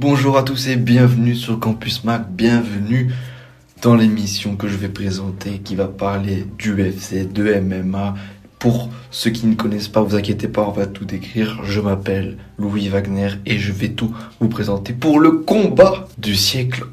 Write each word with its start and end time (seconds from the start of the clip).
Bonjour 0.00 0.38
à 0.38 0.42
tous 0.42 0.68
et 0.68 0.76
bienvenue 0.76 1.36
sur 1.36 1.60
Campus 1.60 2.04
Mac, 2.04 2.22
bienvenue 2.30 3.12
dans 3.82 3.94
l'émission 3.94 4.56
que 4.56 4.66
je 4.66 4.78
vais 4.78 4.88
présenter 4.88 5.58
qui 5.58 5.74
va 5.74 5.88
parler 5.88 6.46
du 6.56 6.72
UFC, 6.72 7.30
de 7.30 7.60
MMA. 7.60 8.14
Pour 8.58 8.88
ceux 9.10 9.30
qui 9.30 9.46
ne 9.46 9.54
connaissent 9.54 9.88
pas, 9.88 10.00
vous 10.00 10.16
inquiétez 10.16 10.48
pas, 10.48 10.62
on 10.66 10.70
va 10.70 10.86
tout 10.86 11.04
décrire. 11.04 11.60
Je 11.64 11.82
m'appelle 11.82 12.38
Louis 12.56 12.88
Wagner 12.88 13.28
et 13.44 13.58
je 13.58 13.72
vais 13.72 13.90
tout 13.90 14.10
vous 14.40 14.48
présenter 14.48 14.94
pour 14.94 15.20
le 15.20 15.32
combat 15.32 16.08
du 16.16 16.34
siècle 16.34 16.86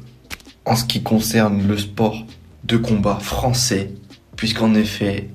en 0.66 0.76
ce 0.76 0.84
qui 0.84 1.02
concerne 1.02 1.66
le 1.66 1.78
sport 1.78 2.26
de 2.64 2.76
combat 2.76 3.20
français, 3.22 3.90
puisqu'en 4.36 4.74
effet, 4.74 5.30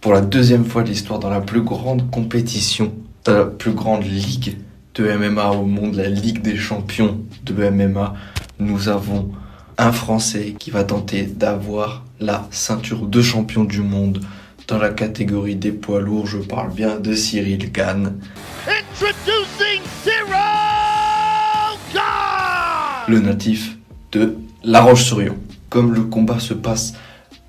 pour 0.00 0.14
la 0.14 0.22
deuxième 0.22 0.64
fois 0.64 0.84
de 0.84 0.88
l'histoire, 0.88 1.18
dans 1.18 1.28
la 1.28 1.42
plus 1.42 1.60
grande 1.60 2.10
compétition, 2.10 2.94
dans 3.26 3.34
la 3.36 3.44
plus 3.44 3.72
grande 3.72 4.06
ligue 4.06 4.56
de 4.94 5.12
MMA 5.12 5.50
au 5.50 5.64
monde, 5.64 5.94
la 5.94 6.08
Ligue 6.08 6.42
des 6.42 6.56
champions 6.56 7.20
de 7.44 7.70
MMA, 7.70 8.14
nous 8.58 8.88
avons 8.88 9.30
un 9.78 9.92
Français 9.92 10.54
qui 10.58 10.70
va 10.70 10.84
tenter 10.84 11.22
d'avoir 11.22 12.04
la 12.18 12.46
ceinture 12.50 13.06
de 13.06 13.22
champion 13.22 13.64
du 13.64 13.80
monde 13.80 14.20
dans 14.68 14.78
la 14.78 14.90
catégorie 14.90 15.56
des 15.56 15.72
poids 15.72 16.00
lourds. 16.00 16.26
Je 16.26 16.38
parle 16.38 16.72
bien 16.72 16.98
de 16.98 17.14
Cyril 17.14 17.72
Gann. 17.72 18.14
Introducing 18.66 19.82
Cyril 20.02 20.34
Gane! 21.94 23.08
le 23.08 23.20
natif 23.20 23.76
de 24.12 24.36
La 24.62 24.82
Roche-sur-Yon. 24.82 25.36
Comme 25.68 25.94
le 25.94 26.02
combat 26.02 26.38
se 26.40 26.54
passe 26.54 26.94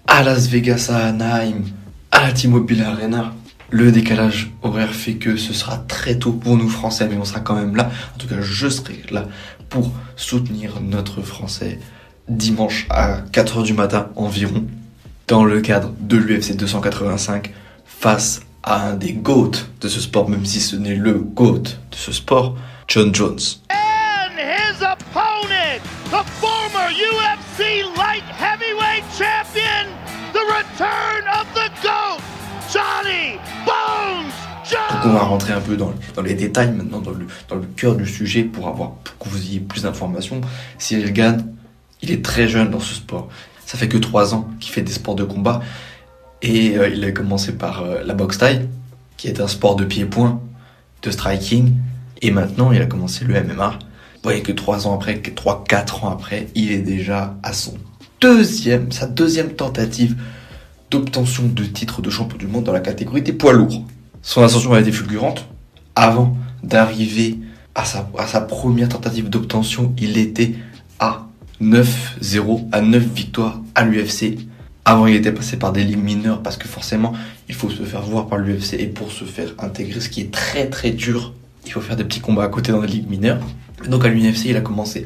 à 0.07 0.23
Las 0.23 0.47
Vegas, 0.47 0.89
à 0.91 1.07
Anaheim, 1.07 1.63
à 2.11 2.27
la 2.27 2.33
T-Mobile 2.33 2.83
Arena, 2.83 3.33
le 3.71 3.91
décalage 3.91 4.51
horaire 4.61 4.93
fait 4.93 5.15
que 5.15 5.37
ce 5.37 5.53
sera 5.53 5.77
très 5.77 6.19
tôt 6.19 6.33
pour 6.33 6.57
nous 6.57 6.69
Français, 6.69 7.07
mais 7.09 7.17
on 7.17 7.25
sera 7.25 7.39
quand 7.39 7.55
même 7.55 7.75
là. 7.75 7.89
En 8.13 8.17
tout 8.17 8.27
cas, 8.27 8.41
je 8.41 8.67
serai 8.67 9.01
là 9.09 9.25
pour 9.69 9.91
soutenir 10.17 10.81
notre 10.81 11.21
Français 11.21 11.79
dimanche 12.27 12.85
à 12.89 13.21
4h 13.31 13.63
du 13.63 13.73
matin 13.73 14.09
environ, 14.15 14.65
dans 15.27 15.45
le 15.45 15.61
cadre 15.61 15.93
de 15.99 16.17
l'UFC 16.17 16.55
285, 16.57 17.51
face 17.85 18.41
à 18.63 18.89
un 18.89 18.93
des 18.93 19.13
GOAT 19.13 19.51
de 19.79 19.87
ce 19.87 20.01
sport, 20.01 20.29
même 20.29 20.45
si 20.45 20.59
ce 20.59 20.75
n'est 20.75 20.95
le 20.95 21.13
GOAT 21.13 21.63
de 21.63 21.95
ce 21.95 22.11
sport, 22.11 22.57
John 22.89 23.15
Jones. 23.15 23.39
And 23.69 24.37
his 24.37 24.81
opponent, 24.81 25.81
the 26.11 26.25
former 26.41 26.89
UFC 26.91 27.83
light 27.97 28.23
heavyweight 28.37 29.05
champion, 29.17 29.87
the 30.33 30.41
return 30.41 31.21
GOAT, 31.81 32.21
Johnny 32.71 33.39
On 35.03 35.09
va 35.09 35.21
rentrer 35.21 35.53
un 35.53 35.61
peu 35.61 35.77
dans, 35.77 35.93
les 36.23 36.35
détails 36.35 36.71
maintenant, 36.71 36.99
dans 36.99 37.11
le, 37.11 37.25
dans 37.49 37.59
cœur 37.75 37.95
du 37.95 38.05
sujet 38.05 38.43
pour 38.43 38.67
avoir 38.67 38.91
pour 38.91 39.17
que 39.17 39.29
vous 39.29 39.41
ayez 39.41 39.59
plus 39.59 39.83
d'informations. 39.83 40.41
Cyril 40.77 41.11
Gann, 41.11 41.53
il 42.03 42.11
est 42.11 42.23
très 42.23 42.47
jeune 42.47 42.69
dans 42.69 42.79
ce 42.79 42.95
sport. 42.95 43.27
Ça 43.65 43.77
fait 43.77 43.87
que 43.87 43.97
trois 43.97 44.35
ans 44.35 44.47
qu'il 44.59 44.71
fait 44.71 44.83
des 44.83 44.91
sports 44.91 45.15
de 45.15 45.23
combat 45.23 45.61
et 46.41 46.77
euh, 46.77 46.89
il 46.89 47.03
a 47.03 47.11
commencé 47.11 47.53
par 47.53 47.83
euh, 47.83 48.01
la 48.05 48.13
boxe 48.13 48.37
taille, 48.37 48.67
qui 49.17 49.27
est 49.27 49.39
un 49.39 49.47
sport 49.47 49.75
de 49.75 49.85
pied-point, 49.85 50.39
de 51.01 51.11
striking, 51.11 51.73
et 52.21 52.31
maintenant 52.31 52.71
il 52.71 52.81
a 52.81 52.85
commencé 52.85 53.25
le 53.25 53.33
MMA. 53.33 53.79
Vous 53.79 54.19
voyez 54.23 54.43
que 54.43 54.51
trois 54.51 54.87
ans 54.87 54.93
après, 54.93 55.17
que 55.17 55.31
trois 55.31 55.63
quatre 55.63 56.03
ans 56.03 56.11
après, 56.11 56.47
il 56.53 56.71
est 56.71 56.81
déjà 56.81 57.35
à 57.41 57.53
son 57.53 57.73
deuxième, 58.19 58.91
sa 58.91 59.07
deuxième 59.07 59.53
tentative 59.53 60.15
d'obtention 60.91 61.47
de 61.47 61.63
titre 61.63 62.01
de 62.01 62.09
champion 62.09 62.37
du 62.37 62.45
monde 62.45 62.65
dans 62.65 62.73
la 62.73 62.81
catégorie 62.81 63.23
des 63.23 63.33
poids 63.33 63.53
lourds. 63.53 63.83
Son 64.21 64.43
ascension 64.43 64.73
a 64.73 64.81
été 64.81 64.91
fulgurante. 64.91 65.47
Avant 65.95 66.37
d'arriver 66.63 67.37
à 67.75 67.85
sa, 67.85 68.41
première 68.41 68.89
tentative 68.89 69.29
d'obtention, 69.29 69.93
il 69.97 70.17
était 70.17 70.53
à 70.99 71.27
9-0, 71.61 72.67
à 72.71 72.81
9 72.81 73.03
victoires 73.03 73.61
à 73.75 73.83
l'UFC. 73.83 74.37
Avant, 74.85 75.07
il 75.07 75.15
était 75.15 75.31
passé 75.31 75.57
par 75.57 75.71
des 75.71 75.83
ligues 75.83 76.03
mineures 76.03 76.41
parce 76.41 76.57
que 76.57 76.67
forcément, 76.67 77.13
il 77.49 77.55
faut 77.55 77.69
se 77.69 77.83
faire 77.83 78.01
voir 78.01 78.27
par 78.27 78.39
l'UFC 78.39 78.73
et 78.73 78.87
pour 78.87 79.11
se 79.11 79.25
faire 79.25 79.53
intégrer, 79.59 79.99
ce 79.99 80.09
qui 80.09 80.21
est 80.21 80.31
très 80.31 80.69
très 80.69 80.91
dur, 80.91 81.33
il 81.65 81.71
faut 81.71 81.81
faire 81.81 81.95
des 81.95 82.03
petits 82.03 82.19
combats 82.19 82.43
à 82.43 82.47
côté 82.47 82.71
dans 82.71 82.81
des 82.81 82.87
ligues 82.87 83.09
mineures. 83.09 83.39
Donc 83.87 84.05
à 84.05 84.09
l'UFC, 84.09 84.45
il 84.45 84.57
a 84.57 84.61
commencé 84.61 85.05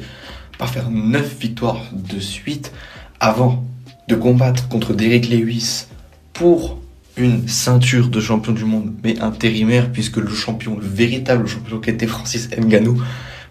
par 0.58 0.68
faire 0.70 0.90
9 0.90 1.38
victoires 1.38 1.82
de 1.92 2.20
suite 2.20 2.72
avant 3.20 3.64
de 4.08 4.14
combattre 4.14 4.68
contre 4.68 4.94
Derek 4.94 5.28
Lewis 5.28 5.86
pour 6.32 6.78
une 7.16 7.48
ceinture 7.48 8.08
de 8.08 8.20
champion 8.20 8.52
du 8.52 8.64
monde, 8.64 8.94
mais 9.02 9.18
intérimaire, 9.20 9.90
puisque 9.90 10.18
le 10.18 10.28
champion, 10.28 10.76
le 10.78 10.86
véritable 10.86 11.46
champion 11.46 11.78
qui 11.80 11.90
était 11.90 12.06
Francis 12.06 12.48
Ngannou, 12.56 13.00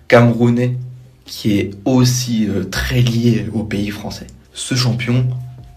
camerounais, 0.07 0.77
qui 1.25 1.57
est 1.57 1.71
aussi 1.85 2.47
euh, 2.47 2.63
très 2.65 3.01
lié 3.01 3.47
au 3.53 3.63
pays 3.63 3.89
français. 3.89 4.27
Ce 4.53 4.75
champion 4.75 5.25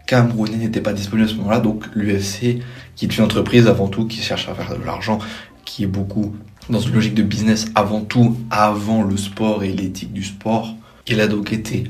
camerounais 0.07 0.57
n'était 0.57 0.81
pas 0.81 0.93
disponible 0.93 1.29
à 1.29 1.31
ce 1.31 1.37
moment-là, 1.37 1.61
donc 1.61 1.85
l'UFC, 1.95 2.61
qui 2.97 3.05
est 3.07 3.17
une 3.17 3.25
entreprise 3.25 3.67
avant 3.67 3.89
tout, 3.89 4.07
qui 4.07 4.21
cherche 4.21 4.49
à 4.49 4.55
faire 4.55 4.79
de 4.79 4.85
l'argent, 4.85 5.19
qui 5.65 5.85
est 5.85 5.89
beaucoup 5.89 6.35
dans 6.69 6.81
une 6.81 6.93
logique 6.95 7.15
de 7.15 7.23
business 7.23 7.67
avant 7.75 8.03
tout, 8.03 8.37
avant 8.51 9.03
le 9.03 9.17
sport 9.17 9.65
et 9.65 9.73
l'éthique 9.73 10.13
du 10.13 10.23
sport, 10.23 10.75
il 11.07 11.21
a 11.21 11.27
donc 11.27 11.53
été 11.53 11.85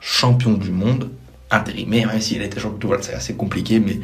champion 0.00 0.52
du 0.52 0.70
monde, 0.70 1.10
intérimaire, 1.50 2.08
même 2.08 2.20
s'il 2.20 2.42
été 2.42 2.60
champion, 2.60 2.88
voilà, 2.88 3.02
c'est 3.02 3.14
assez 3.14 3.34
compliqué, 3.34 3.80
mais 3.80 4.00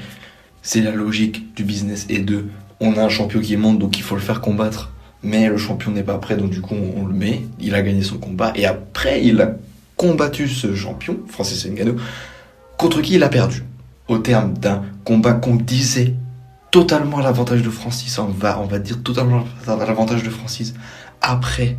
c'est 0.65 0.81
la 0.81 0.91
logique 0.91 1.55
du 1.55 1.63
business 1.63 2.07
et 2.09 2.19
de 2.19 2.47
on 2.81 2.97
a 2.97 3.05
un 3.05 3.09
champion 3.09 3.41
qui 3.41 3.57
monte 3.57 3.79
donc 3.79 3.99
il 3.99 4.03
faut 4.03 4.17
le 4.17 4.21
faire 4.21 4.41
combattre. 4.41 4.91
Mais 5.23 5.49
le 5.49 5.57
champion 5.57 5.93
n'est 5.93 6.03
pas 6.03 6.19
prêt 6.19 6.37
donc 6.37 6.51
du 6.51 6.61
coup 6.61 6.75
on, 6.75 7.07
le 7.07 7.15
met. 7.15 7.43
Il 7.61 7.75
a 7.75 7.83
gagné 7.83 8.03
son 8.03 8.19
combat 8.19 8.53
et 8.57 8.67
après 8.67 9.25
il 9.25 9.41
a 9.41 9.53
combattu 9.97 10.49
ce 10.49 10.75
champion 10.75 11.19
Francis 11.29 11.67
Ngannou 11.67 11.97
contre 12.77 13.01
qui 13.01 13.15
il 13.15 13.23
a 13.23 13.29
perdu. 13.29 13.63
Au 14.09 14.19
terme 14.19 14.55
d'un 14.55 14.83
combat 15.05 15.35
qu'on 15.35 15.55
disait 15.55 16.15
totalement 16.71 17.19
à 17.19 17.23
l'avantage 17.23 17.63
de 17.63 17.71
Francis 17.71 18.19
on 18.19 18.25
va 18.25 18.59
on 18.61 18.67
va 18.67 18.79
dire 18.79 19.03
totalement 19.03 19.45
à 19.67 19.77
l'avantage 19.77 20.23
de 20.23 20.31
Francis. 20.31 20.75
Après 21.21 21.77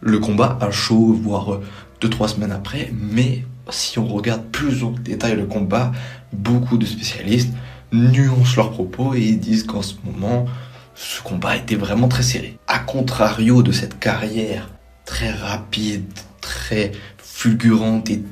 le 0.00 0.18
combat 0.18 0.58
à 0.62 0.70
chaud 0.70 1.12
voire 1.22 1.60
2-3 2.00 2.28
semaines 2.28 2.52
après. 2.52 2.90
Mais 2.98 3.44
si 3.70 3.98
on 3.98 4.06
regarde 4.06 4.44
plus 4.44 4.82
en 4.82 4.92
détail 4.92 5.36
le 5.36 5.44
combat 5.44 5.92
beaucoup 6.32 6.78
de 6.78 6.86
spécialistes 6.86 7.52
nuancent 7.92 8.56
leurs 8.56 8.70
propos 8.70 9.14
et 9.14 9.32
disent 9.32 9.64
qu'en 9.64 9.82
ce 9.82 9.94
moment, 10.04 10.46
ce 10.94 11.22
combat 11.22 11.56
était 11.56 11.76
vraiment 11.76 12.08
très 12.08 12.22
serré. 12.22 12.58
A 12.66 12.78
contrario 12.78 13.62
de 13.62 13.72
cette 13.72 13.98
carrière 13.98 14.68
très 15.04 15.30
rapide, 15.30 16.04
très 16.40 16.92
fulgurante 17.18 18.10
et 18.10 18.22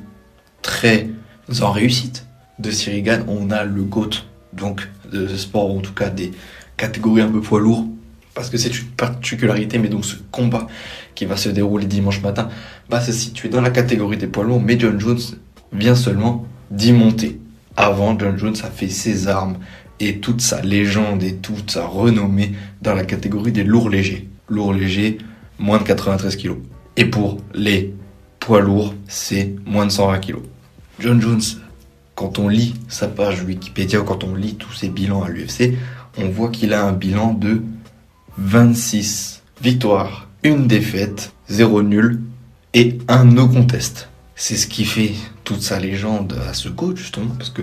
très 0.61 1.09
en 1.61 1.71
réussite 1.71 2.25
de 2.59 2.71
Cyril 2.71 3.03
Gann, 3.03 3.23
on 3.27 3.51
a 3.51 3.63
le 3.63 3.83
GOAT, 3.83 4.25
donc 4.53 4.89
de 5.11 5.27
ce 5.27 5.37
sport, 5.37 5.71
en 5.71 5.79
tout 5.79 5.93
cas 5.93 6.09
des 6.09 6.31
catégories 6.75 7.21
un 7.21 7.29
peu 7.29 7.39
poids 7.39 7.59
lourds, 7.59 7.85
parce 8.33 8.49
que 8.49 8.57
c'est 8.57 8.77
une 8.77 8.87
particularité, 8.87 9.77
mais 9.77 9.87
donc 9.87 10.05
ce 10.05 10.15
combat 10.31 10.67
qui 11.15 11.25
va 11.25 11.37
se 11.37 11.49
dérouler 11.49 11.85
dimanche 11.85 12.21
matin 12.21 12.49
va 12.89 12.99
se 12.99 13.11
situer 13.11 13.49
dans 13.49 13.61
la 13.61 13.69
catégorie 13.69 14.17
des 14.17 14.27
poids 14.27 14.43
lourds, 14.43 14.61
mais 14.61 14.77
John 14.77 14.99
Jones 14.99 15.19
vient 15.71 15.95
seulement 15.95 16.45
d'y 16.69 16.91
monter. 16.91 17.39
Avant, 17.77 18.17
John 18.17 18.37
Jones 18.39 18.55
a 18.63 18.71
fait 18.71 18.89
ses 18.89 19.27
armes 19.27 19.57
et 19.99 20.17
toute 20.17 20.41
sa 20.41 20.61
légende 20.61 21.21
et 21.21 21.35
toute 21.35 21.69
sa 21.69 21.85
renommée 21.85 22.53
dans 22.81 22.95
la 22.95 23.05
catégorie 23.05 23.51
des 23.51 23.63
lourds 23.63 23.89
légers. 23.89 24.27
Lourds 24.49 24.73
légers, 24.73 25.19
moins 25.59 25.77
de 25.77 25.83
93 25.83 26.35
kilos. 26.35 26.57
Et 26.95 27.05
pour 27.05 27.37
les 27.53 27.93
poids 28.39 28.61
lourds, 28.61 28.95
c'est 29.07 29.55
moins 29.67 29.85
de 29.85 29.91
120 29.91 30.19
kilos. 30.19 30.41
John 30.99 31.21
Jones, 31.21 31.41
quand 32.15 32.39
on 32.39 32.49
lit 32.49 32.73
sa 32.87 33.07
page 33.07 33.43
Wikipédia, 33.43 34.01
quand 34.01 34.23
on 34.23 34.33
lit 34.33 34.55
tous 34.55 34.73
ses 34.73 34.89
bilans 34.89 35.21
à 35.21 35.29
l'UFC, 35.29 35.77
on 36.17 36.29
voit 36.29 36.49
qu'il 36.49 36.73
a 36.73 36.83
un 36.83 36.93
bilan 36.93 37.33
de 37.35 37.61
26 38.39 39.43
victoires, 39.61 40.27
une 40.41 40.65
défaite, 40.65 41.31
0 41.49 41.83
nul 41.83 42.21
et 42.73 42.97
un 43.07 43.25
no 43.25 43.47
contest. 43.47 44.09
C'est 44.35 44.55
ce 44.55 44.65
qui 44.65 44.85
fait 44.85 45.13
toute 45.47 45.61
sa 45.61 45.79
légende 45.79 46.37
à 46.49 46.53
ce 46.53 46.67
GOAT, 46.67 46.97
justement, 46.97 47.33
parce 47.37 47.51
que 47.51 47.61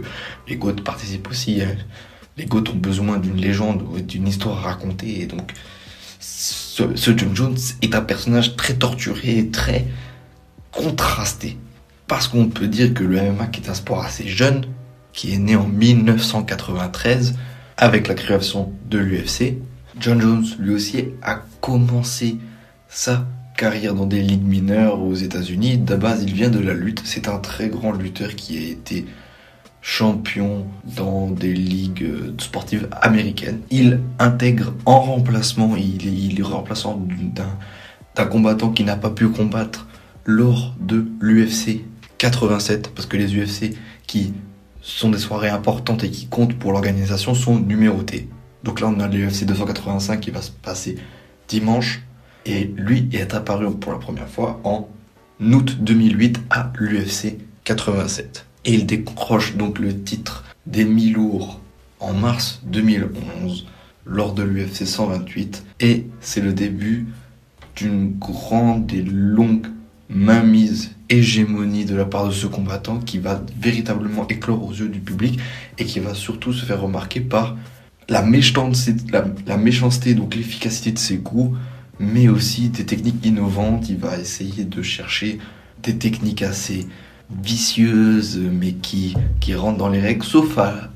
les 0.48 0.56
GOAT 0.56 0.76
participent 0.82 1.28
aussi. 1.28 1.60
hein. 1.60 1.76
Les 2.38 2.46
GOAT 2.46 2.64
ont 2.72 2.76
besoin 2.76 3.18
d'une 3.18 3.36
légende 3.36 3.82
ou 3.82 4.00
d'une 4.00 4.26
histoire 4.26 4.56
à 4.60 4.70
raconter, 4.70 5.20
et 5.20 5.26
donc 5.26 5.52
ce, 6.18 6.82
John 7.14 7.36
Jones 7.36 7.58
est 7.82 7.94
un 7.94 8.00
personnage 8.00 8.56
très 8.56 8.72
torturé 8.72 9.50
très 9.52 9.84
contrasté. 10.72 11.58
Parce 12.06 12.26
qu'on 12.26 12.48
peut 12.48 12.68
dire 12.68 12.94
que 12.94 13.04
le 13.04 13.20
MMA, 13.20 13.48
qui 13.48 13.60
est 13.60 13.68
un 13.68 13.74
sport 13.74 14.02
assez 14.02 14.26
jeune, 14.26 14.64
qui 15.12 15.34
est 15.34 15.38
né 15.38 15.54
en 15.54 15.68
1993, 15.68 17.34
avec 17.76 18.08
la 18.08 18.14
création 18.14 18.72
de 18.88 18.96
l'UFC, 18.96 19.58
John 20.00 20.22
Jones, 20.22 20.46
lui 20.58 20.74
aussi, 20.74 21.04
a 21.22 21.42
commencé 21.60 22.38
sa 22.88 23.26
carrière 23.56 23.94
dans 23.94 24.06
des 24.06 24.20
ligues 24.20 24.46
mineures 24.46 25.00
aux 25.00 25.14
États-Unis. 25.14 25.78
De 25.78 25.96
base, 25.96 26.22
il 26.22 26.32
vient 26.34 26.50
de 26.50 26.58
la 26.58 26.74
lutte. 26.74 27.02
C'est 27.04 27.28
un 27.28 27.38
très 27.38 27.68
grand 27.68 27.92
lutteur 27.92 28.34
qui 28.34 28.58
a 28.58 28.60
été 28.60 29.06
champion 29.84 30.66
dans 30.96 31.28
des 31.30 31.52
ligues 31.52 32.04
euh, 32.04 32.34
sportives 32.38 32.88
américaines. 33.02 33.60
Il 33.70 34.00
intègre 34.18 34.72
en 34.86 34.98
remplacement, 35.00 35.76
il 35.76 36.40
est, 36.40 36.42
remplaçant 36.42 37.06
d'un 38.16 38.24
combattant 38.24 38.70
qui 38.70 38.82
n'a 38.82 38.96
pas 38.96 39.10
pu 39.10 39.28
combattre 39.28 39.86
lors 40.24 40.74
de 40.80 41.06
l'UFC 41.20 41.82
87, 42.16 42.94
parce 42.94 43.06
que 43.06 43.18
les 43.18 43.36
UFC 43.36 43.76
qui 44.06 44.32
sont 44.80 45.10
des 45.10 45.18
soirées 45.18 45.50
importantes 45.50 46.02
et 46.02 46.10
qui 46.10 46.28
comptent 46.28 46.54
pour 46.54 46.72
l'organisation 46.72 47.34
sont 47.34 47.58
numérotées. 47.58 48.30
Donc 48.62 48.80
là, 48.80 48.86
on 48.88 48.98
a 49.00 49.06
l'UFC 49.06 49.44
285 49.44 50.18
qui 50.18 50.30
va 50.30 50.40
se 50.40 50.50
passer 50.50 50.96
dimanche, 51.48 52.03
et 52.46 52.64
lui 52.76 53.08
est 53.12 53.34
apparu 53.34 53.70
pour 53.74 53.92
la 53.92 53.98
première 53.98 54.28
fois 54.28 54.60
en 54.64 54.88
août 55.40 55.76
2008 55.80 56.40
à 56.50 56.72
l'UFC 56.78 57.38
87. 57.64 58.46
Et 58.64 58.74
il 58.74 58.86
décroche 58.86 59.56
donc 59.56 59.78
le 59.78 60.02
titre 60.02 60.44
des 60.66 60.84
mi-lourds 60.84 61.60
en 62.00 62.12
mars 62.12 62.60
2011 62.64 63.66
lors 64.06 64.34
de 64.34 64.42
l'UFC 64.42 64.86
128 64.86 65.64
et 65.80 66.06
c'est 66.20 66.40
le 66.40 66.52
début 66.52 67.06
d'une 67.76 68.12
grande 68.18 68.92
et 68.92 69.02
longue 69.02 69.66
mainmise 70.08 70.92
hégémonie 71.08 71.84
de 71.84 71.94
la 71.94 72.04
part 72.04 72.26
de 72.26 72.32
ce 72.32 72.46
combattant 72.46 72.98
qui 72.98 73.18
va 73.18 73.42
véritablement 73.60 74.26
éclore 74.28 74.64
aux 74.64 74.72
yeux 74.72 74.88
du 74.88 75.00
public 75.00 75.38
et 75.78 75.84
qui 75.84 76.00
va 76.00 76.14
surtout 76.14 76.52
se 76.52 76.64
faire 76.64 76.80
remarquer 76.80 77.20
par 77.20 77.56
la 78.08 78.22
méchanceté, 78.22 78.94
la, 79.46 79.56
méchanceté 79.56 80.14
donc 80.14 80.34
l'efficacité 80.34 80.92
de 80.92 80.98
ses 80.98 81.18
coups, 81.18 81.56
mais 81.98 82.28
aussi 82.28 82.68
des 82.68 82.84
techniques 82.84 83.24
innovantes. 83.24 83.88
Il 83.88 83.98
va 83.98 84.18
essayer 84.18 84.64
de 84.64 84.82
chercher 84.82 85.38
des 85.82 85.96
techniques 85.96 86.42
assez 86.42 86.86
vicieuses, 87.42 88.38
mais 88.38 88.72
qui, 88.72 89.16
qui 89.40 89.54
rentrent 89.54 89.78
dans 89.78 89.88
les 89.88 90.00
règles, 90.00 90.24
sauf 90.24 90.58
à 90.58 90.90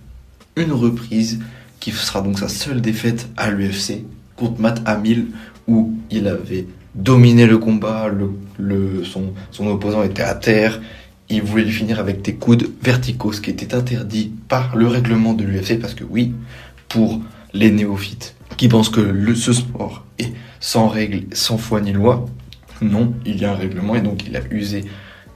une 0.57 0.73
reprise 0.73 1.41
qui 1.81 1.93
sera 1.93 2.21
donc 2.21 2.39
sa 2.39 2.49
seule 2.49 2.81
défaite 2.81 3.29
à 3.37 3.51
l'UFC 3.51 4.05
contre 4.37 4.61
Matt 4.61 4.83
Hamill, 4.85 5.29
où 5.67 5.95
il 6.11 6.27
avait 6.29 6.67
dominé 6.95 7.47
le 7.47 7.59
combat, 7.59 8.11
son, 9.05 9.33
son 9.51 9.67
opposant 9.69 10.03
était 10.03 10.23
à 10.23 10.35
terre, 10.35 10.81
il 11.29 11.43
voulait 11.43 11.65
lui 11.65 11.73
finir 11.73 11.99
avec 11.99 12.23
des 12.23 12.35
coudes 12.35 12.71
verticaux, 12.83 13.33
ce 13.33 13.41
qui 13.41 13.51
était 13.51 13.75
interdit 13.75 14.33
par 14.49 14.77
le 14.77 14.87
règlement 14.87 15.35
de 15.35 15.45
l'UFC, 15.45 15.79
parce 15.79 15.95
que 15.95 16.05
oui, 16.05 16.35
pour 16.89 17.21
les 17.53 17.71
néophytes 17.71 18.35
qui 18.57 18.69
pensent 18.69 18.89
que 18.89 19.35
ce 19.35 19.53
sport 19.53 20.05
est 20.19 20.33
sans 20.61 20.89
règles, 20.89 21.25
sans 21.35 21.59
foi 21.59 21.81
ni 21.81 21.93
loi, 21.93 22.27
non, 22.83 23.15
il 23.27 23.41
y 23.41 23.45
a 23.45 23.53
un 23.53 23.57
règlement 23.57 23.95
et 23.97 24.01
donc 24.01 24.27
il 24.27 24.37
a 24.37 24.41
usé 24.51 24.85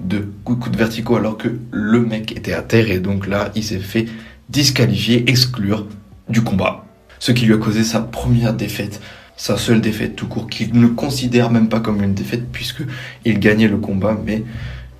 de 0.00 0.28
coups, 0.44 0.70
de 0.70 0.76
verticaux 0.76 1.16
alors 1.16 1.36
que 1.36 1.48
le 1.70 2.00
mec 2.00 2.32
était 2.36 2.52
à 2.52 2.62
terre 2.62 2.90
et 2.90 2.98
donc 2.98 3.26
là 3.26 3.50
il 3.54 3.62
s'est 3.62 3.78
fait 3.78 4.06
disqualifier, 4.48 5.28
exclure 5.28 5.86
du 6.28 6.42
combat. 6.42 6.84
Ce 7.18 7.32
qui 7.32 7.46
lui 7.46 7.54
a 7.54 7.58
causé 7.58 7.84
sa 7.84 8.00
première 8.00 8.54
défaite, 8.54 9.00
sa 9.36 9.56
seule 9.56 9.80
défaite 9.80 10.16
tout 10.16 10.26
court, 10.26 10.48
qu'il 10.48 10.78
ne 10.78 10.88
considère 10.88 11.50
même 11.50 11.68
pas 11.68 11.80
comme 11.80 12.02
une 12.02 12.14
défaite 12.14 12.50
puisque 12.52 12.82
il 13.24 13.38
gagnait 13.38 13.68
le 13.68 13.78
combat 13.78 14.18
mais 14.24 14.44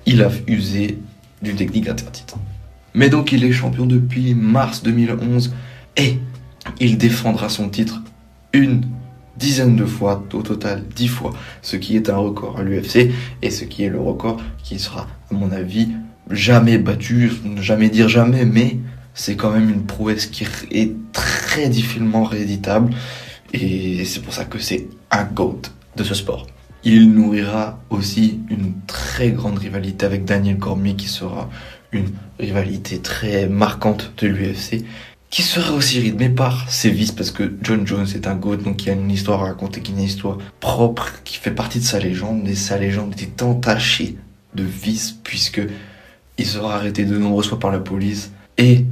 il 0.05 0.21
a 0.21 0.29
usé 0.47 0.97
d'une 1.41 1.55
technique 1.55 1.89
interdite. 1.89 2.35
Mais 2.93 3.09
donc 3.09 3.31
il 3.31 3.43
est 3.43 3.51
champion 3.51 3.85
depuis 3.85 4.33
mars 4.33 4.83
2011 4.83 5.53
et 5.97 6.17
il 6.79 6.97
défendra 6.97 7.49
son 7.49 7.69
titre 7.69 8.01
une 8.53 8.83
dizaine 9.37 9.75
de 9.75 9.85
fois, 9.85 10.23
au 10.33 10.41
total 10.41 10.83
dix 10.95 11.07
fois, 11.07 11.33
ce 11.61 11.75
qui 11.75 11.95
est 11.95 12.09
un 12.09 12.17
record 12.17 12.59
à 12.59 12.63
l'UFC 12.63 13.11
et 13.41 13.49
ce 13.49 13.65
qui 13.65 13.83
est 13.83 13.89
le 13.89 13.99
record 13.99 14.39
qui 14.63 14.79
sera, 14.79 15.07
à 15.31 15.33
mon 15.33 15.51
avis, 15.51 15.89
jamais 16.29 16.77
battu, 16.77 17.31
ne 17.43 17.61
jamais 17.61 17.89
dire 17.89 18.09
jamais, 18.09 18.45
mais 18.45 18.77
c'est 19.13 19.35
quand 19.35 19.51
même 19.51 19.69
une 19.69 19.83
prouesse 19.83 20.27
qui 20.27 20.45
est 20.71 20.91
très 21.11 21.69
difficilement 21.69 22.23
rééditable 22.23 22.93
et 23.53 24.05
c'est 24.05 24.21
pour 24.21 24.33
ça 24.33 24.45
que 24.45 24.59
c'est 24.59 24.87
un 25.11 25.23
GOAT 25.23 25.61
de 25.95 26.03
ce 26.03 26.15
sport. 26.15 26.47
Il 26.83 27.11
nourrira 27.11 27.79
aussi 27.89 28.39
une 28.49 28.73
très 28.87 29.31
grande 29.31 29.57
rivalité 29.57 30.05
avec 30.05 30.25
Daniel 30.25 30.57
Cormier 30.57 30.95
qui 30.95 31.07
sera 31.07 31.49
une 31.91 32.09
rivalité 32.39 32.99
très 32.99 33.47
marquante 33.47 34.11
de 34.17 34.27
l'UFC 34.27 34.83
qui 35.33 35.41
sera 35.41 35.73
aussi 35.73 35.99
rythmé 35.99 36.29
par 36.29 36.69
ses 36.69 36.91
vices 36.91 37.11
parce 37.11 37.31
que 37.31 37.55
John 37.63 37.87
Jones 37.87 38.05
est 38.13 38.27
un 38.27 38.35
GOAT 38.35 38.57
donc 38.57 38.85
il 38.85 38.91
a 38.91 38.93
une 38.93 39.09
histoire 39.09 39.41
à 39.41 39.45
raconter 39.47 39.81
qui 39.81 39.91
est 39.91 39.95
une 39.95 40.01
histoire 40.01 40.37
propre 40.59 41.23
qui 41.23 41.37
fait 41.37 41.49
partie 41.49 41.79
de 41.79 41.83
sa 41.83 41.97
légende 41.97 42.47
et 42.47 42.53
sa 42.53 42.77
légende 42.77 43.13
était 43.19 43.41
entachée 43.41 44.15
de 44.53 44.61
vices 44.61 45.17
puisque 45.23 45.59
il 46.37 46.45
sera 46.45 46.75
arrêté 46.75 47.03
de 47.05 47.17
nombreuses 47.17 47.49
fois 47.49 47.57
par 47.57 47.71
la 47.71 47.79
police. 47.79 48.31
Et 48.59 48.85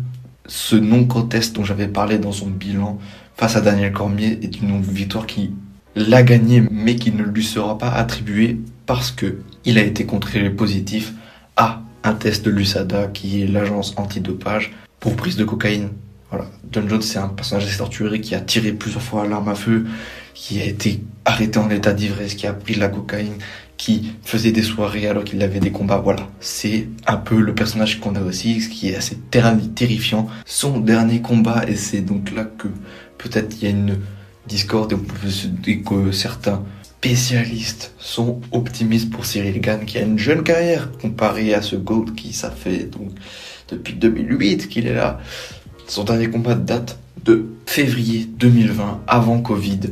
ce 0.48 0.76
non-contest 0.76 1.56
dont 1.56 1.64
j'avais 1.64 1.88
parlé 1.88 2.18
dans 2.18 2.32
son 2.32 2.48
bilan 2.48 2.98
face 3.38 3.56
à 3.56 3.62
Daniel 3.62 3.94
Cormier 3.94 4.40
est 4.42 4.62
une 4.62 4.82
victoire 4.82 5.28
qui 5.28 5.52
l'a 5.96 6.24
gagné 6.24 6.64
mais 6.72 6.96
qui 6.96 7.12
ne 7.12 7.22
lui 7.22 7.44
sera 7.44 7.78
pas 7.78 7.92
attribuée 7.92 8.60
parce 8.88 9.12
que 9.12 9.42
il 9.64 9.78
a 9.78 9.84
été 9.84 10.08
contrôlé 10.08 10.50
positif 10.50 11.14
à 11.56 11.84
un 12.04 12.14
test 12.14 12.44
de 12.44 12.50
l'USADA 12.50 13.10
qui 13.14 13.44
est 13.44 13.48
l'agence 13.48 13.94
antidopage 13.96 14.72
pour 15.00 15.16
prise 15.16 15.36
de 15.36 15.44
cocaïne 15.44 15.90
voilà. 16.31 16.45
John 16.72 16.89
Jones, 16.89 17.01
c'est 17.01 17.19
un 17.19 17.28
personnage 17.28 17.66
assez 17.66 17.78
torturé 17.78 18.22
qui 18.22 18.36
a 18.36 18.39
tiré 18.39 18.72
plusieurs 18.72 19.04
fois 19.04 19.28
l'arme 19.28 19.50
à 19.50 19.56
feu, 19.56 19.86
qui 20.33 20.62
a 20.62 20.66
été 20.66 21.01
arrêté 21.25 21.60
en 21.60 21.69
état 21.69 21.94
d'ivresse, 21.94 22.36
qui 22.36 22.48
a 22.48 22.54
pris 22.54 22.75
de 22.75 22.80
la 22.80 22.88
cocaïne, 22.88 23.36
qui 23.78 24.13
faisait 24.24 24.51
des 24.51 24.63
soirées 24.63 25.07
alors 25.07 25.24
qu'il 25.24 25.42
avait 25.44 25.60
des 25.60 25.72
combats. 25.72 25.98
Voilà. 25.98 26.28
C'est 26.39 26.88
un 27.06 27.18
peu 27.18 27.39
le 27.39 27.54
personnage 27.54 28.00
qu'on 28.00 28.16
a 28.16 28.22
aussi, 28.22 28.62
ce 28.62 28.69
qui 28.69 28.89
est 28.89 28.95
assez 28.95 29.18
terrifiant. 29.75 30.28
Son 30.45 30.80
dernier 30.80 31.22
combat, 31.22 31.66
et 31.68 31.75
c'est 31.75 32.01
donc 32.01 32.31
là 32.34 32.45
que 32.45 32.69
peut-être 33.18 33.57
il 33.57 33.63
y 33.63 33.68
a 33.68 33.72
une 33.72 34.00
discorde 34.48 34.98
et 35.68 35.81
que 35.81 36.12
certains 36.12 36.63
spécialistes 36.84 37.94
sont 37.98 38.42
optimistes 38.51 39.10
pour 39.10 39.25
Cyril 39.25 39.60
Gann 39.60 39.86
qui 39.86 39.98
a 39.98 40.01
une 40.01 40.19
jeune 40.19 40.44
carrière 40.44 40.92
comparé 41.01 41.54
à 41.54 41.62
ce 41.62 41.75
GOAT 41.75 42.06
qui 42.16 42.31
ça 42.34 42.51
fait 42.51 42.84
donc 42.86 43.10
depuis 43.69 43.94
2008 43.94 44.69
qu'il 44.69 44.86
est 44.86 44.94
là. 44.94 45.19
Son 45.92 46.06
dernier 46.06 46.30
combat 46.30 46.56
date 46.56 46.98
de 47.26 47.48
février 47.66 48.26
2020, 48.38 49.02
avant 49.08 49.42
Covid, 49.42 49.92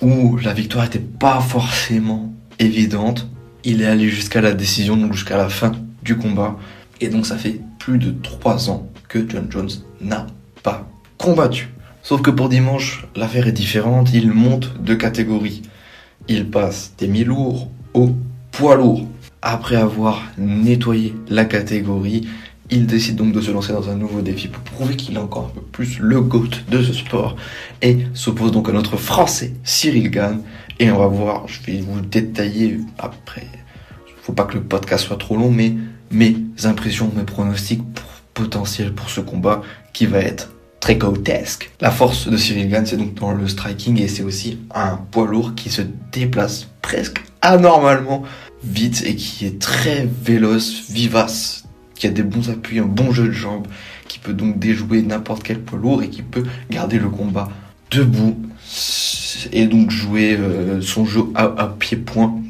où 0.00 0.36
la 0.36 0.52
victoire 0.52 0.84
n'était 0.84 1.00
pas 1.00 1.40
forcément 1.40 2.32
évidente. 2.60 3.26
Il 3.64 3.82
est 3.82 3.86
allé 3.86 4.08
jusqu'à 4.08 4.40
la 4.40 4.52
décision, 4.52 4.96
donc 4.96 5.12
jusqu'à 5.12 5.36
la 5.36 5.48
fin 5.48 5.72
du 6.04 6.16
combat. 6.16 6.56
Et 7.00 7.08
donc 7.08 7.26
ça 7.26 7.36
fait 7.36 7.60
plus 7.80 7.98
de 7.98 8.14
3 8.22 8.70
ans 8.70 8.88
que 9.08 9.28
John 9.28 9.48
Jones 9.50 9.70
n'a 10.00 10.28
pas 10.62 10.88
combattu. 11.18 11.70
Sauf 12.04 12.22
que 12.22 12.30
pour 12.30 12.48
dimanche, 12.48 13.04
l'affaire 13.16 13.48
est 13.48 13.52
différente. 13.52 14.14
Il 14.14 14.30
monte 14.30 14.80
de 14.80 14.94
catégorie. 14.94 15.62
Il 16.28 16.48
passe 16.48 16.92
des 16.96 17.08
mi-lourds 17.08 17.68
au 17.92 18.10
poids 18.52 18.76
lourd. 18.76 19.04
Après 19.42 19.74
avoir 19.74 20.22
nettoyé 20.38 21.12
la 21.28 21.44
catégorie, 21.44 22.28
il 22.70 22.86
décide 22.86 23.16
donc 23.16 23.32
de 23.32 23.40
se 23.40 23.50
lancer 23.50 23.72
dans 23.72 23.88
un 23.90 23.96
nouveau 23.96 24.20
défi 24.20 24.48
pour 24.48 24.62
prouver 24.62 24.96
qu'il 24.96 25.16
est 25.16 25.20
encore 25.20 25.46
un 25.46 25.54
peu 25.54 25.60
plus 25.60 25.98
le 25.98 26.20
GOAT 26.20 26.50
de 26.70 26.82
ce 26.82 26.92
sport 26.92 27.36
et 27.82 27.98
s'oppose 28.14 28.52
donc 28.52 28.68
à 28.68 28.72
notre 28.72 28.96
français 28.96 29.54
Cyril 29.64 30.10
Gann. 30.10 30.42
Et 30.78 30.90
on 30.90 30.98
va 30.98 31.06
voir, 31.08 31.46
je 31.46 31.60
vais 31.66 31.80
vous 31.80 32.00
détailler 32.00 32.78
après. 32.98 33.46
Faut 34.22 34.32
pas 34.32 34.44
que 34.44 34.54
le 34.54 34.62
podcast 34.62 35.06
soit 35.06 35.18
trop 35.18 35.36
long, 35.36 35.50
mais 35.50 35.74
mes 36.10 36.36
impressions, 36.64 37.10
mes 37.14 37.24
pronostics 37.24 37.82
potentiels 38.34 38.92
pour 38.92 39.10
ce 39.10 39.20
combat 39.20 39.62
qui 39.92 40.06
va 40.06 40.18
être 40.18 40.50
très 40.80 40.96
grotesque. 40.96 41.70
La 41.80 41.90
force 41.90 42.28
de 42.28 42.36
Cyril 42.36 42.68
Gann, 42.68 42.86
c'est 42.86 42.96
donc 42.96 43.14
dans 43.14 43.32
le 43.32 43.46
striking 43.48 44.00
et 44.00 44.08
c'est 44.08 44.22
aussi 44.22 44.58
un 44.74 44.96
poids 44.96 45.26
lourd 45.26 45.54
qui 45.54 45.68
se 45.70 45.82
déplace 46.12 46.68
presque 46.80 47.22
anormalement 47.42 48.22
vite 48.62 49.02
et 49.06 49.16
qui 49.16 49.46
est 49.46 49.60
très 49.60 50.08
véloce, 50.22 50.90
vivace, 50.90 51.64
qui 52.00 52.06
a 52.06 52.10
des 52.10 52.22
bons 52.22 52.48
appuis, 52.48 52.78
un 52.78 52.86
bon 52.86 53.12
jeu 53.12 53.28
de 53.28 53.32
jambes, 53.32 53.66
qui 54.08 54.18
peut 54.18 54.32
donc 54.32 54.58
déjouer 54.58 55.02
n'importe 55.02 55.42
quel 55.42 55.60
poids 55.60 55.78
lourd 55.78 56.02
et 56.02 56.08
qui 56.08 56.22
peut 56.22 56.44
garder 56.70 56.98
le 56.98 57.10
combat 57.10 57.50
debout 57.90 58.38
et 59.52 59.66
donc 59.66 59.90
jouer 59.90 60.34
euh, 60.34 60.80
son 60.80 61.04
jeu 61.04 61.24
à, 61.34 61.66
pied-point 61.78 62.40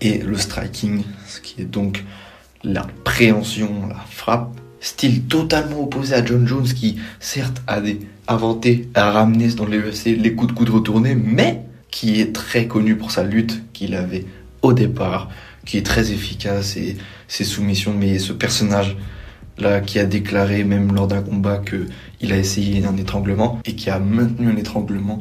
et 0.00 0.18
le 0.18 0.36
striking, 0.36 1.02
ce 1.26 1.40
qui 1.40 1.60
est 1.60 1.64
donc 1.64 2.04
la 2.62 2.86
préhension, 3.02 3.88
la 3.88 4.04
frappe. 4.08 4.52
Style 4.80 5.24
totalement 5.24 5.82
opposé 5.82 6.14
à 6.14 6.24
John 6.24 6.46
Jones 6.46 6.68
qui 6.68 6.98
certes 7.18 7.60
a 7.66 7.80
inventé, 8.28 8.88
a 8.94 9.10
ramené 9.10 9.48
dans 9.48 9.66
les 9.66 9.78
UFC 9.78 10.16
les 10.16 10.34
coups 10.34 10.52
de 10.52 10.56
coude 10.56 10.70
retournés, 10.70 11.16
mais 11.16 11.64
qui 11.90 12.20
est 12.20 12.32
très 12.32 12.68
connu 12.68 12.94
pour 12.94 13.10
sa 13.10 13.24
lutte 13.24 13.60
qu'il 13.72 13.96
avait 13.96 14.24
au 14.62 14.72
départ, 14.72 15.30
qui 15.68 15.76
est 15.76 15.84
très 15.84 16.12
efficace 16.12 16.78
et 16.78 16.96
ses 17.28 17.44
soumissions, 17.44 17.92
mais 17.92 18.18
ce 18.18 18.32
personnage 18.32 18.96
là 19.58 19.80
qui 19.82 19.98
a 19.98 20.06
déclaré 20.06 20.64
même 20.64 20.94
lors 20.94 21.06
d'un 21.06 21.20
combat 21.20 21.58
que 21.58 21.86
il 22.22 22.32
a 22.32 22.38
essayé 22.38 22.84
un 22.86 22.96
étranglement 22.96 23.60
et 23.66 23.74
qui 23.74 23.90
a 23.90 23.98
maintenu 23.98 24.48
un 24.48 24.56
étranglement 24.56 25.20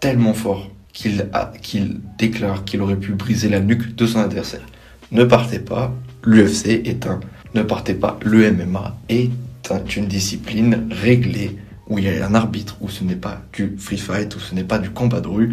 tellement 0.00 0.32
fort 0.32 0.70
qu'il 0.92 2.00
déclare 2.18 2.64
qu'il 2.64 2.80
aurait 2.80 2.96
pu 2.96 3.12
briser 3.12 3.50
la 3.50 3.60
nuque 3.60 3.94
de 3.94 4.06
son 4.06 4.20
adversaire. 4.20 4.66
Ne 5.12 5.24
partez 5.24 5.58
pas, 5.58 5.94
l'UFC 6.24 6.66
est 6.86 7.06
un 7.06 7.20
ne 7.54 7.62
partez 7.62 7.94
pas, 7.94 8.18
le 8.24 8.50
MMA 8.52 8.96
est 9.08 9.30
une 9.94 10.06
discipline 10.06 10.88
réglée 10.90 11.58
où 11.88 11.98
il 11.98 12.04
y 12.04 12.08
a 12.08 12.26
un 12.26 12.34
arbitre, 12.34 12.76
où 12.80 12.88
ce 12.88 13.04
n'est 13.04 13.16
pas 13.16 13.42
du 13.52 13.74
free 13.76 13.98
fight, 13.98 14.34
où 14.36 14.38
ce 14.38 14.54
n'est 14.54 14.64
pas 14.64 14.78
du 14.78 14.90
combat 14.90 15.20
de 15.20 15.28
rue. 15.28 15.52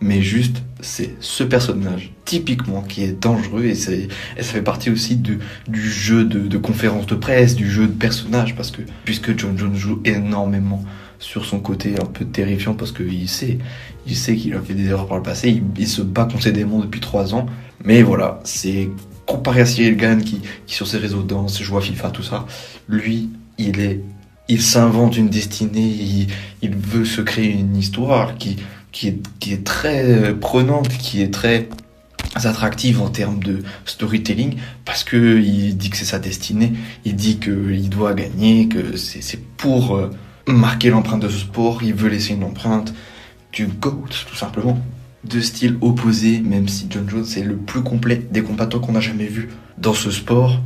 Mais 0.00 0.22
juste 0.22 0.62
c'est 0.80 1.14
ce 1.20 1.44
personnage 1.44 2.12
typiquement 2.24 2.82
qui 2.82 3.02
est 3.02 3.20
dangereux 3.20 3.64
et, 3.64 3.74
c'est, 3.74 4.08
et 4.36 4.42
ça 4.42 4.52
fait 4.52 4.62
partie 4.62 4.90
aussi 4.90 5.16
de, 5.16 5.38
du 5.68 5.90
jeu 5.90 6.24
de, 6.24 6.40
de 6.40 6.58
conférence 6.58 7.06
de 7.06 7.14
presse, 7.14 7.54
du 7.54 7.70
jeu 7.70 7.86
de 7.86 7.92
personnage 7.92 8.54
parce 8.56 8.70
que 8.70 8.82
puisque 9.04 9.38
John 9.38 9.58
Jones 9.58 9.76
joue 9.76 10.00
énormément 10.04 10.82
sur 11.20 11.44
son 11.44 11.60
côté 11.60 11.94
un 12.00 12.06
peu 12.06 12.24
terrifiant 12.24 12.74
parce 12.74 12.92
qu'il 12.92 13.28
sait, 13.28 13.58
il 14.06 14.16
sait 14.16 14.34
qu'il 14.34 14.54
a 14.54 14.60
fait 14.60 14.74
des 14.74 14.86
erreurs 14.86 15.06
par 15.06 15.18
le 15.18 15.22
passé, 15.22 15.50
il, 15.50 15.62
il 15.78 15.86
se 15.86 16.02
bat 16.02 16.24
contre 16.24 16.44
ses 16.44 16.52
démons 16.52 16.80
depuis 16.80 17.00
trois 17.00 17.34
ans, 17.34 17.46
mais 17.84 18.02
voilà, 18.02 18.40
c'est 18.44 18.88
comparé 19.26 19.60
à 19.60 19.66
Cyril 19.66 19.96
Gann 19.96 20.22
qui, 20.22 20.40
qui 20.66 20.74
sur 20.74 20.88
ses 20.88 20.98
réseaux 20.98 21.22
danse 21.22 21.62
joue 21.62 21.76
à 21.76 21.82
FIFA, 21.82 22.10
tout 22.10 22.22
ça, 22.22 22.46
lui, 22.88 23.28
il 23.58 23.80
est, 23.80 24.00
il 24.48 24.62
s'invente 24.62 25.16
une 25.16 25.28
destinée, 25.28 25.86
il, 25.86 26.28
il 26.62 26.74
veut 26.74 27.04
se 27.04 27.20
créer 27.20 27.52
une 27.52 27.76
histoire 27.76 28.36
qui, 28.36 28.56
qui 28.92 29.08
est, 29.08 29.64
très 29.64 30.34
prenante, 30.34 30.88
qui 30.88 31.22
est 31.22 31.32
très 31.32 31.68
attractive 32.34 33.00
en 33.00 33.08
termes 33.08 33.42
de 33.42 33.62
storytelling 33.84 34.56
parce 34.84 35.04
que 35.04 35.38
il 35.38 35.76
dit 35.76 35.90
que 35.90 35.96
c'est 35.96 36.04
sa 36.04 36.18
destinée, 36.18 36.72
il 37.04 37.16
dit 37.16 37.38
qu'il 37.38 37.88
doit 37.88 38.14
gagner, 38.14 38.68
que 38.68 38.96
c'est 38.96 39.22
c'est 39.22 39.42
pour 39.56 39.96
euh, 39.96 40.10
marquer 40.46 40.90
l'empreinte 40.90 41.22
de 41.22 41.28
ce 41.28 41.38
sport, 41.38 41.82
il 41.82 41.94
veut 41.94 42.08
laisser 42.08 42.34
une 42.34 42.44
empreinte 42.44 42.94
du 43.52 43.66
GOAT 43.66 44.08
tout 44.28 44.36
simplement. 44.36 44.78
Deux 45.22 45.42
styles 45.42 45.76
opposés, 45.82 46.40
même 46.40 46.66
si 46.68 46.86
John 46.88 47.08
Jones 47.08 47.26
est 47.36 47.42
le 47.42 47.56
plus 47.56 47.82
complet 47.82 48.22
des 48.30 48.42
combattants 48.42 48.80
qu'on 48.80 48.94
a 48.94 49.00
jamais 49.00 49.26
vu 49.26 49.50
dans 49.76 49.92
ce 49.92 50.10
sport. 50.10 50.60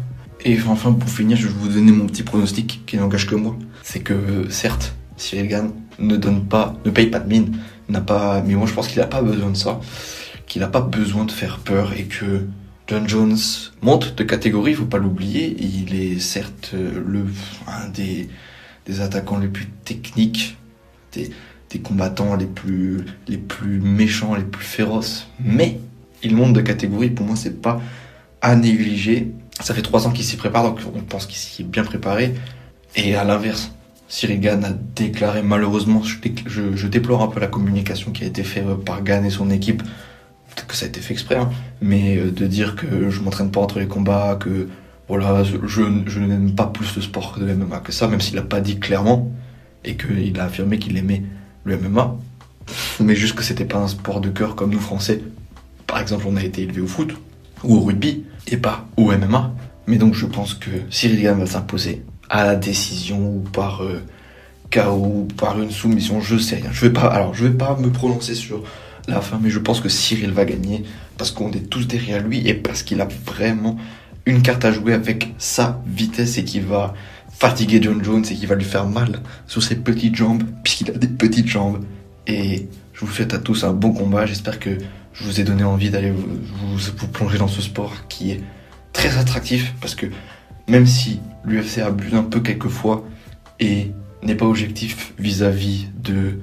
Et 0.45 0.57
enfin 0.67 0.93
pour 0.93 1.09
finir, 1.09 1.37
je 1.37 1.49
vais 1.49 1.55
vous 1.59 1.69
donner 1.69 1.91
mon 1.91 2.07
petit 2.07 2.23
pronostic 2.23 2.83
qui 2.87 2.97
n'engage 2.97 3.27
que 3.27 3.35
moi. 3.35 3.57
C'est 3.83 4.01
que 4.01 4.47
certes, 4.51 4.95
Cyril 5.17 5.49
Gann 5.49 5.71
ne 5.99 6.17
donne 6.17 6.45
pas, 6.45 6.77
ne 6.85 6.91
paye 6.91 7.07
pas 7.07 7.21
de 7.21 7.29
mine, 7.29 7.57
n'a 7.89 8.01
pas, 8.01 8.43
mais 8.47 8.55
moi 8.55 8.67
je 8.67 8.73
pense 8.73 8.89
qu'il 8.89 9.01
n'a 9.01 9.07
pas 9.07 9.23
besoin 9.23 9.51
de 9.51 9.57
ça, 9.57 9.81
qu'il 10.47 10.61
n'a 10.61 10.69
pas 10.69 10.81
besoin 10.81 11.25
de 11.25 11.33
faire 11.33 11.59
peur 11.59 11.93
et 11.95 12.05
que 12.05 12.47
John 12.87 13.09
Jones 13.09 13.39
monte 13.83 14.15
de 14.15 14.25
catégorie, 14.25 14.73
il 14.73 14.77
faut 14.77 14.85
pas 14.85 14.99
l'oublier. 14.99 15.57
Il 15.59 15.95
est 15.95 16.19
certes 16.19 16.75
le 16.75 17.25
un 17.67 17.89
des, 17.89 18.29
des 18.87 19.01
attaquants 19.01 19.39
les 19.39 19.49
plus 19.49 19.67
techniques, 19.85 20.57
des, 21.13 21.31
des 21.71 21.79
combattants 21.79 22.37
les 22.37 22.47
plus 22.47 23.05
les 23.27 23.39
plus 23.39 23.81
méchants, 23.81 24.35
les 24.35 24.45
plus 24.45 24.65
féroces, 24.65 25.29
mais 25.41 25.81
il 26.23 26.35
monte 26.37 26.53
de 26.53 26.61
catégorie. 26.61 27.11
Pour 27.11 27.27
moi, 27.27 27.37
c'est 27.37 27.61
pas 27.63 27.81
à 28.43 28.55
négliger. 28.57 29.33
Ça 29.61 29.73
fait 29.73 29.83
trois 29.83 30.07
ans 30.07 30.11
qu'il 30.11 30.25
s'y 30.25 30.37
prépare, 30.37 30.65
donc 30.65 30.81
on 30.95 31.01
pense 31.01 31.27
qu'il 31.27 31.37
s'y 31.37 31.63
est 31.63 31.65
bien 31.65 31.85
préparé. 31.85 32.35
Et 32.97 33.15
à 33.15 33.25
l'inverse, 33.25 33.73
Cyril 34.15 34.49
a 34.49 34.71
déclaré 34.95 35.43
malheureusement, 35.43 36.01
je, 36.05 36.87
déplore 36.87 37.23
un 37.23 37.27
peu 37.27 37.41
la 37.41 37.49
communication 37.49 38.13
qui 38.13 38.23
a 38.23 38.29
été 38.29 38.45
faite 38.45 38.65
par 38.87 39.03
Gann 39.03 39.25
et 39.25 39.31
son 39.31 39.51
équipe, 39.51 39.83
peut-être 39.83 40.69
que 40.69 40.77
ça 40.77 40.87
a 40.87 40.89
été 40.89 41.01
fait 41.01 41.15
exprès, 41.15 41.35
hein, 41.35 41.51
mais 41.83 42.17
euh, 42.19 42.31
de 42.31 42.47
dire 42.47 42.77
que 42.77 43.11
je 43.11 43.21
m'entraîne 43.23 43.51
pas 43.51 43.61
entre 43.61 43.81
les 43.81 43.89
combats, 43.89 44.37
que 44.39 44.69
voilà, 45.09 45.43
je, 45.43 46.21
n'aime 46.21 46.55
pas 46.55 46.67
plus 46.67 46.95
le 46.95 47.03
sport 47.03 47.37
de 47.41 47.55
MMA 47.55 47.81
que 47.81 47.91
ça, 47.91 48.07
même 48.07 48.21
s'il 48.21 48.39
a 48.39 48.43
pas 48.43 48.61
dit 48.61 48.79
clairement, 48.79 49.33
et 49.85 49.97
qu'il 49.97 50.39
a 50.39 50.45
affirmé 50.45 50.79
qu'il 50.79 50.97
aimait 50.97 51.25
le 51.65 51.77
MMA, 51.77 52.17
mais 53.01 53.17
juste 53.17 53.35
que 53.35 53.43
c'était 53.43 53.65
pas 53.65 53.79
un 53.79 53.89
sport 53.89 54.21
de 54.21 54.29
cœur 54.29 54.55
comme 54.55 54.71
nous 54.71 54.79
français. 54.79 55.23
Par 55.89 55.99
exemple, 55.99 56.27
on 56.29 56.37
a 56.37 56.45
été 56.45 56.63
élevé 56.63 56.81
au 56.83 56.87
foot, 56.87 57.17
ou 57.65 57.79
au 57.79 57.81
rugby, 57.81 58.23
et 58.47 58.59
pas 58.59 58.87
au 58.97 59.11
MMA. 59.11 59.53
Mais 59.89 59.97
donc 59.97 60.15
je 60.15 60.27
pense 60.27 60.55
que 60.55 60.71
Cyril 60.89 61.27
va 61.27 61.47
s'imposer 61.47 62.05
à 62.31 62.45
la 62.45 62.57
décision 62.57 63.19
ou 63.19 63.41
par 63.53 63.83
euh, 63.83 64.03
KO 64.71 64.93
ou 64.93 65.29
par 65.37 65.61
une 65.61 65.71
soumission, 65.71 66.21
je 66.21 66.37
sais 66.37 66.57
rien. 66.57 66.71
Je 66.73 66.87
vais 66.87 66.93
pas, 66.93 67.07
alors 67.07 67.35
je 67.35 67.47
vais 67.47 67.57
pas 67.57 67.77
me 67.77 67.91
prononcer 67.91 68.35
sur 68.35 68.63
la 69.09 69.21
fin, 69.21 69.39
mais 69.43 69.51
je 69.51 69.59
pense 69.59 69.81
que 69.81 69.89
Cyril 69.89 70.33
va 70.33 70.45
gagner 70.45 70.85
parce 71.19 71.31
qu'on 71.31 71.51
est 71.53 71.69
tous 71.69 71.87
derrière 71.87 72.23
lui 72.23 72.47
et 72.49 72.55
parce 72.55 72.83
qu'il 72.83 73.01
a 73.01 73.09
vraiment 73.27 73.77
une 74.27 74.43
carte 74.43 74.65
à 74.65 74.73
jouer 74.73 74.95
avec 74.95 75.35
sa 75.39 75.83
vitesse 75.87 76.39
et 76.39 76.45
qui 76.45 76.61
va 76.61 76.95
fatiguer 77.31 77.81
John 77.83 78.03
Jones 78.03 78.25
et 78.31 78.35
qui 78.35 78.47
va 78.47 78.55
lui 78.55 78.65
faire 78.65 78.87
mal 78.87 79.21
sur 79.47 79.63
ses 79.63 79.77
petites 79.77 80.17
jambes 80.17 80.45
puisqu'il 80.63 80.91
a 80.91 80.95
des 80.95 81.09
petites 81.09 81.49
jambes. 81.49 81.85
Et 82.27 82.69
je 82.95 83.05
vous 83.05 83.13
souhaite 83.13 83.35
à 83.35 83.39
tous 83.39 83.65
un 83.65 83.73
bon 83.73 83.93
combat. 83.93 84.25
J'espère 84.25 84.59
que 84.59 84.79
je 85.13 85.25
vous 85.25 85.41
ai 85.41 85.45
donné 85.45 85.65
envie 85.65 85.91
d'aller 85.91 86.11
vous, 86.11 87.09
plonger 87.09 87.39
dans 87.39 87.49
ce 87.49 87.61
sport 87.61 87.93
qui 88.09 88.33
est 88.33 88.41
très 88.93 89.19
attractif 89.19 89.75
parce 89.81 89.95
que 89.95 90.07
même 90.69 90.87
si 90.87 91.21
l'UFC 91.47 91.79
abuse 91.79 92.15
un 92.15 92.23
peu 92.23 92.41
quelquefois 92.41 93.05
et 93.61 93.93
n'est 94.23 94.35
pas 94.35 94.47
objectif 94.47 95.13
vis-à-vis 95.19 95.89
de, 96.03 96.39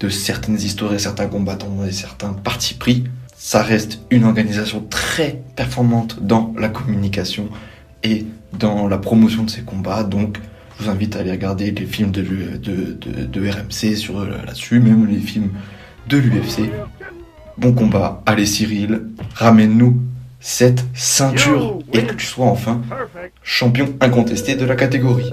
de 0.00 0.08
certaines 0.08 0.56
histoires 0.56 0.94
et 0.94 0.98
certains 0.98 1.26
combattants 1.26 1.84
et 1.86 1.92
certains 1.92 2.32
partis 2.32 2.74
pris, 2.74 3.04
ça 3.36 3.62
reste 3.62 4.00
une 4.10 4.24
organisation 4.24 4.84
très 4.88 5.42
performante 5.54 6.22
dans 6.22 6.52
la 6.58 6.68
communication 6.68 7.48
et 8.02 8.26
dans 8.58 8.88
la 8.88 8.98
promotion 8.98 9.44
de 9.44 9.50
ces 9.50 9.62
combats. 9.62 10.02
Donc, 10.02 10.38
je 10.78 10.84
vous 10.84 10.90
invite 10.90 11.16
à 11.16 11.20
aller 11.20 11.30
regarder 11.30 11.70
les 11.70 11.86
films 11.86 12.10
de, 12.10 12.22
de, 12.22 12.92
de, 12.94 13.24
de 13.24 13.50
RMC 13.50 13.96
sur 13.96 14.24
là-dessus, 14.24 14.80
même 14.80 15.06
les 15.06 15.18
films 15.18 15.50
de 16.08 16.16
l'UFC. 16.16 16.70
Bon 17.58 17.72
combat, 17.72 18.22
allez 18.26 18.46
Cyril, 18.46 19.02
ramène-nous 19.34 20.00
cette 20.40 20.84
ceinture 20.94 21.78
et 21.92 22.04
que 22.04 22.14
tu 22.14 22.26
sois 22.26 22.46
enfin 22.46 22.80
champion 23.42 23.94
incontesté 24.00 24.54
de 24.54 24.64
la 24.64 24.76
catégorie. 24.76 25.32